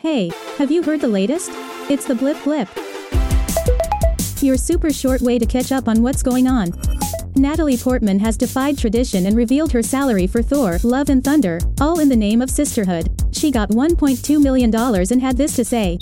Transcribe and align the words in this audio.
Hey, 0.00 0.30
have 0.58 0.70
you 0.70 0.84
heard 0.84 1.00
the 1.00 1.08
latest? 1.08 1.50
It's 1.90 2.04
the 2.04 2.14
Blip 2.14 2.36
Blip. 2.44 2.68
Your 4.40 4.56
super 4.56 4.92
short 4.92 5.20
way 5.20 5.40
to 5.40 5.44
catch 5.44 5.72
up 5.72 5.88
on 5.88 6.02
what's 6.02 6.22
going 6.22 6.46
on. 6.46 6.72
Natalie 7.34 7.76
Portman 7.76 8.20
has 8.20 8.36
defied 8.36 8.78
tradition 8.78 9.26
and 9.26 9.36
revealed 9.36 9.72
her 9.72 9.82
salary 9.82 10.28
for 10.28 10.40
Thor, 10.40 10.78
Love 10.84 11.08
and 11.08 11.24
Thunder, 11.24 11.58
all 11.80 11.98
in 11.98 12.08
the 12.08 12.14
name 12.14 12.40
of 12.40 12.48
sisterhood. 12.48 13.10
She 13.32 13.50
got 13.50 13.70
$1.2 13.70 14.40
million 14.40 14.72
and 14.72 15.20
had 15.20 15.36
this 15.36 15.56
to 15.56 15.64
say. 15.64 15.98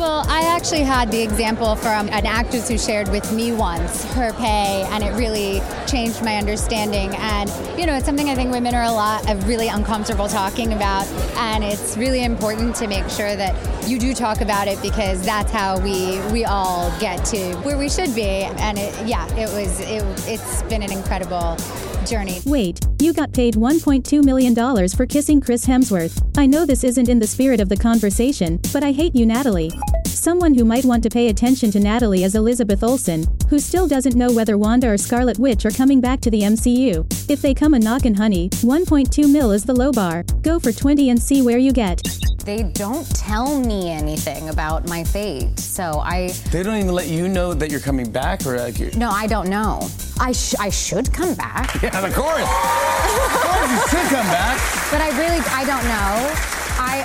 Well, 0.00 0.24
I 0.28 0.44
actually 0.44 0.80
had 0.80 1.12
the 1.12 1.20
example 1.20 1.76
from 1.76 2.08
an 2.08 2.24
actress 2.24 2.70
who 2.70 2.78
shared 2.78 3.10
with 3.10 3.30
me 3.34 3.52
once 3.52 4.02
her 4.14 4.32
pay, 4.32 4.86
and 4.88 5.04
it 5.04 5.10
really 5.10 5.60
changed 5.86 6.24
my 6.24 6.36
understanding. 6.36 7.14
And, 7.16 7.50
you 7.78 7.84
know, 7.84 7.94
it's 7.94 8.06
something 8.06 8.30
I 8.30 8.34
think 8.34 8.50
women 8.50 8.74
are 8.74 8.84
a 8.84 8.92
lot 8.92 9.30
of 9.30 9.46
really 9.46 9.68
uncomfortable 9.68 10.26
talking 10.26 10.72
about, 10.72 11.06
and 11.36 11.62
it's 11.62 11.98
really 11.98 12.24
important 12.24 12.76
to 12.76 12.86
make 12.86 13.10
sure 13.10 13.36
that 13.36 13.54
you 13.86 13.98
do 13.98 14.14
talk 14.14 14.40
about 14.40 14.68
it 14.68 14.80
because 14.80 15.22
that's 15.22 15.52
how 15.52 15.78
we 15.78 16.18
we 16.32 16.46
all 16.46 16.90
get 16.98 17.22
to 17.26 17.54
where 17.56 17.76
we 17.76 17.90
should 17.90 18.14
be. 18.14 18.44
And 18.56 18.78
it, 18.78 19.06
yeah, 19.06 19.26
it 19.36 19.52
was 19.52 19.80
it, 19.80 20.02
it's 20.26 20.62
been 20.62 20.82
an 20.82 20.92
incredible 20.92 21.58
journey. 22.06 22.40
Wait, 22.46 22.80
you 23.00 23.12
got 23.12 23.32
paid 23.32 23.54
$1.2 23.54 24.24
million 24.24 24.54
for 24.88 25.06
kissing 25.06 25.40
Chris 25.40 25.66
Hemsworth. 25.66 26.22
I 26.36 26.46
know 26.46 26.66
this 26.66 26.84
isn't 26.84 27.08
in 27.08 27.18
the 27.18 27.26
spirit 27.26 27.60
of 27.60 27.68
the 27.68 27.76
conversation, 27.76 28.60
but 28.72 28.82
I 28.82 28.92
hate 28.92 29.14
you, 29.14 29.26
Natalie. 29.26 29.70
Someone 30.06 30.54
who 30.54 30.64
might 30.64 30.84
want 30.84 31.02
to 31.04 31.10
pay 31.10 31.28
attention 31.28 31.70
to 31.70 31.80
Natalie 31.80 32.24
is 32.24 32.34
Elizabeth 32.34 32.82
Olsen, 32.82 33.26
who 33.50 33.58
still 33.58 33.88
doesn't 33.88 34.14
know 34.14 34.32
whether 34.32 34.56
Wanda 34.56 34.88
or 34.88 34.96
Scarlet 34.96 35.38
Witch 35.38 35.66
are 35.66 35.70
coming 35.72 36.00
back 36.00 36.20
to 36.20 36.30
the 36.30 36.42
MCU. 36.42 37.04
If 37.28 37.42
they 37.42 37.52
come 37.52 37.74
a 37.74 37.80
knockin' 37.80 38.14
honey, 38.14 38.48
1.2 38.50 39.30
mil 39.30 39.50
is 39.50 39.64
the 39.64 39.74
low 39.74 39.90
bar. 39.90 40.22
Go 40.42 40.60
for 40.60 40.70
20 40.70 41.10
and 41.10 41.20
see 41.20 41.42
where 41.42 41.58
you 41.58 41.72
get. 41.72 42.00
They 42.44 42.62
don't 42.62 43.04
tell 43.14 43.60
me 43.60 43.90
anything 43.90 44.48
about 44.48 44.88
my 44.88 45.04
fate, 45.04 45.58
so 45.58 46.00
I. 46.02 46.28
They 46.50 46.62
don't 46.62 46.76
even 46.76 46.94
let 46.94 47.08
you 47.08 47.28
know 47.28 47.52
that 47.52 47.70
you're 47.70 47.80
coming 47.80 48.10
back, 48.10 48.46
or 48.46 48.56
like 48.56 48.78
you're. 48.78 48.92
No, 48.92 49.10
I 49.10 49.26
don't 49.26 49.48
know. 49.50 49.86
I, 50.18 50.32
sh- 50.32 50.54
I 50.58 50.70
should 50.70 51.12
come 51.12 51.34
back. 51.34 51.74
Yeah, 51.82 52.06
of 52.06 52.14
course. 52.14 52.40
of 52.42 53.40
course, 53.42 53.70
you 53.70 53.88
should 53.90 54.08
come 54.08 54.26
back. 54.26 54.58
But 54.90 55.00
I 55.02 55.10
really, 55.18 55.40
I 55.50 55.64
don't 55.66 55.84
know. 55.84 56.59
I, 56.82 57.04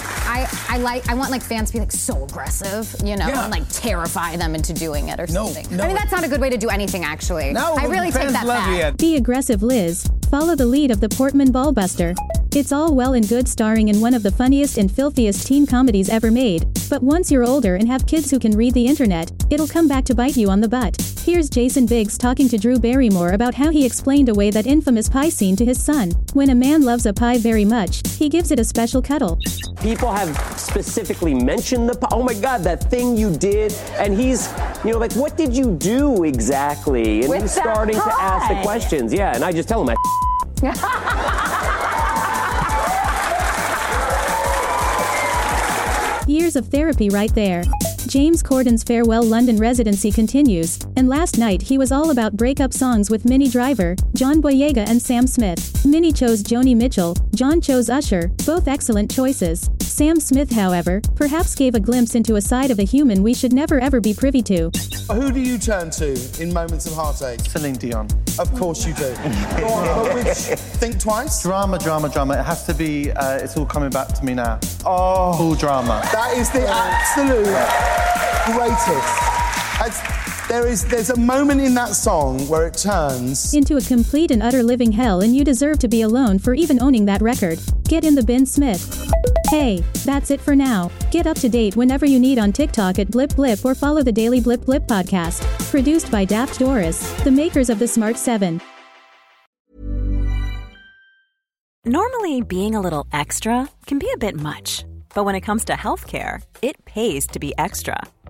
I, 0.69 0.75
I 0.75 0.77
like, 0.77 1.07
I 1.09 1.15
want 1.15 1.31
like 1.31 1.43
fans 1.43 1.69
to 1.69 1.73
be 1.73 1.79
like 1.79 1.91
so 1.91 2.23
aggressive, 2.23 2.93
you 3.03 3.17
know, 3.17 3.27
Yeah. 3.27 3.43
and 3.43 3.51
like 3.51 3.67
terrify 3.69 4.37
them 4.37 4.55
into 4.55 4.71
doing 4.73 5.09
it 5.09 5.19
or 5.19 5.27
No, 5.27 5.47
something. 5.47 5.75
no. 5.77 5.83
I 5.83 5.87
mean, 5.87 5.95
that's 5.97 6.11
not 6.11 6.23
a 6.23 6.29
good 6.29 6.39
way 6.39 6.49
to 6.49 6.57
do 6.57 6.69
anything, 6.69 7.03
actually. 7.03 7.51
No, 7.51 7.75
I 7.75 7.85
really 7.85 8.09
take 8.11 8.21
fans 8.21 8.33
that 8.33 8.45
love 8.45 8.57
back. 8.59 8.91
you. 8.93 8.97
Be 8.97 9.15
aggressive, 9.17 9.61
Liz. 9.61 10.07
Follow 10.31 10.55
the 10.55 10.65
lead 10.65 10.91
of 10.91 11.01
the 11.01 11.09
Portman 11.09 11.51
Ballbuster. 11.51 12.15
It's 12.55 12.71
all 12.71 12.95
well 12.95 13.15
and 13.15 13.27
good 13.27 13.49
starring 13.49 13.89
in 13.89 13.99
one 13.99 14.13
of 14.13 14.23
the 14.23 14.31
funniest 14.31 14.77
and 14.77 14.89
filthiest 14.89 15.45
teen 15.45 15.67
comedies 15.67 16.07
ever 16.07 16.31
made, 16.31 16.65
but 16.89 17.03
once 17.03 17.29
you're 17.29 17.43
older 17.43 17.75
and 17.75 17.85
have 17.85 18.07
kids 18.07 18.31
who 18.31 18.39
can 18.39 18.55
read 18.55 18.73
the 18.73 18.87
internet, 18.87 19.29
it'll 19.49 19.67
come 19.67 19.89
back 19.89 20.05
to 20.05 20.15
bite 20.15 20.37
you 20.37 20.49
on 20.49 20.61
the 20.61 20.69
butt. 20.69 20.95
Here's 21.25 21.49
Jason 21.49 21.85
Biggs 21.85 22.17
talking 22.17 22.47
to 22.47 22.57
Drew 22.57 22.79
Barrymore 22.79 23.31
about 23.31 23.55
how 23.55 23.71
he 23.71 23.85
explained 23.85 24.29
away 24.29 24.51
that 24.51 24.67
infamous 24.67 25.09
pie 25.09 25.27
scene 25.27 25.57
to 25.57 25.65
his 25.65 25.83
son. 25.83 26.11
When 26.31 26.49
a 26.51 26.55
man 26.55 26.83
loves 26.83 27.05
a 27.05 27.11
pie 27.11 27.39
very 27.39 27.65
much, 27.65 28.01
he 28.11 28.29
gives 28.29 28.51
it 28.51 28.59
a 28.59 28.63
special 28.63 29.01
cuddle. 29.01 29.37
people 29.81 30.09
have 30.09 30.33
specifically 30.57 31.33
mentioned 31.33 31.89
the 31.89 31.95
pie. 31.95 32.07
oh 32.13 32.23
my 32.23 32.33
god 32.35 32.61
that 32.61 32.89
thing 32.89 33.17
you 33.17 33.35
did 33.35 33.73
and 33.99 34.13
he's 34.17 34.49
you 34.85 34.91
know 34.93 34.97
like 34.97 35.11
what 35.13 35.35
did 35.35 35.53
you 35.53 35.75
do 35.75 36.23
exactly 36.23 37.19
and 37.19 37.29
With 37.29 37.41
he's 37.41 37.55
that 37.55 37.63
starting 37.63 37.95
to 37.95 38.13
ask 38.13 38.47
the 38.47 38.61
questions 38.63 39.13
yeah 39.13 39.35
and 39.35 39.43
i 39.43 39.51
just 39.51 39.67
tell 39.67 39.81
him 39.87 39.89
I 40.63 41.11
Years 46.35 46.57
of 46.57 46.67
therapy 46.67 47.07
right 47.09 47.33
there. 47.33 47.63
James 48.07 48.43
Corden's 48.43 48.83
farewell 48.83 49.23
London 49.23 49.57
residency 49.57 50.11
continues, 50.11 50.79
and 50.95 51.09
last 51.09 51.37
night 51.37 51.61
he 51.61 51.77
was 51.77 51.91
all 51.91 52.11
about 52.11 52.35
breakup 52.37 52.71
songs 52.71 53.09
with 53.09 53.25
Minnie 53.25 53.49
Driver, 53.49 53.95
John 54.13 54.41
Boyega, 54.41 54.87
and 54.87 55.01
Sam 55.01 55.25
Smith. 55.27 55.83
Minnie 55.85 56.11
chose 56.13 56.43
Joni 56.43 56.75
Mitchell, 56.75 57.15
John 57.33 57.59
chose 57.61 57.89
Usher, 57.89 58.27
both 58.45 58.67
excellent 58.67 59.11
choices. 59.11 59.69
Sam 59.81 60.19
Smith, 60.19 60.51
however, 60.51 61.01
perhaps 61.15 61.55
gave 61.55 61.73
a 61.73 61.79
glimpse 61.79 62.15
into 62.15 62.35
a 62.35 62.41
side 62.41 62.69
of 62.69 62.79
a 62.79 62.83
human 62.83 63.23
we 63.23 63.33
should 63.33 63.53
never 63.53 63.79
ever 63.79 63.99
be 64.01 64.13
privy 64.13 64.41
to. 64.43 64.69
Who 65.11 65.31
do 65.31 65.39
you 65.39 65.57
turn 65.57 65.89
to 65.91 66.13
in 66.41 66.51
moments 66.53 66.85
of 66.85 66.93
heartache? 66.93 67.39
Celine 67.41 67.75
Dion. 67.75 68.07
Of 68.37 68.53
course 68.55 68.85
you 68.85 68.93
do. 68.93 69.13
Go 69.57 69.67
on, 69.67 70.07
but 70.07 70.15
which, 70.15 70.37
think 70.79 70.99
twice. 70.99 71.41
Drama, 71.41 71.79
drama, 71.79 72.09
drama. 72.09 72.33
It 72.39 72.43
has 72.43 72.65
to 72.65 72.73
be. 72.73 73.11
Uh, 73.11 73.37
it's 73.37 73.55
all 73.55 73.65
coming 73.65 73.89
back 73.91 74.09
to 74.09 74.25
me 74.25 74.33
now. 74.33 74.59
Oh, 74.85 75.37
Full 75.37 75.55
drama. 75.55 76.01
that 76.11 76.33
is 76.37 76.49
the 76.51 76.67
absolute 76.67 77.45
greatest. 78.45 79.21
That's- 79.79 80.25
there 80.47 80.67
is, 80.67 80.85
there's 80.85 81.09
a 81.09 81.19
moment 81.19 81.59
in 81.59 81.73
that 81.73 81.95
song 81.95 82.47
where 82.47 82.67
it 82.67 82.75
turns. 82.75 83.51
Into 83.55 83.77
a 83.77 83.81
complete 83.81 84.29
and 84.29 84.43
utter 84.43 84.61
living 84.61 84.91
hell, 84.91 85.21
and 85.21 85.35
you 85.35 85.43
deserve 85.43 85.79
to 85.79 85.87
be 85.87 86.01
alone 86.01 86.37
for 86.37 86.53
even 86.53 86.79
owning 86.83 87.05
that 87.05 87.21
record. 87.23 87.59
Get 87.89 88.05
in 88.05 88.13
the 88.13 88.23
bin, 88.23 88.45
Smith. 88.45 89.11
Hey, 89.49 89.83
that's 90.05 90.29
it 90.29 90.39
for 90.39 90.55
now. 90.55 90.91
Get 91.09 91.25
up 91.25 91.37
to 91.37 91.49
date 91.49 91.75
whenever 91.75 92.05
you 92.05 92.19
need 92.19 92.37
on 92.37 92.51
TikTok 92.51 92.99
at 92.99 93.09
Blip 93.09 93.35
Blip 93.35 93.65
or 93.65 93.73
follow 93.73 94.03
the 94.03 94.11
Daily 94.11 94.39
Blip 94.39 94.65
Blip 94.65 94.83
podcast. 94.85 95.41
Produced 95.71 96.11
by 96.11 96.25
Daft 96.25 96.59
Doris, 96.59 97.11
the 97.23 97.31
makers 97.31 97.71
of 97.71 97.79
the 97.79 97.87
Smart 97.87 98.17
7. 98.17 98.61
Normally, 101.85 102.41
being 102.41 102.75
a 102.75 102.81
little 102.81 103.07
extra 103.11 103.69
can 103.85 103.99
be 103.99 104.09
a 104.13 104.17
bit 104.17 104.35
much, 104.35 104.83
but 105.15 105.23
when 105.23 105.33
it 105.33 105.41
comes 105.41 105.65
to 105.65 105.73
healthcare, 105.73 106.43
it 106.61 106.85
pays 106.85 107.25
to 107.27 107.39
be 107.39 107.53
extra. 107.57 107.97